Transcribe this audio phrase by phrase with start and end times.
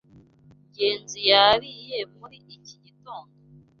[0.67, 3.35] Ngenzi yariye muri iki gitondo?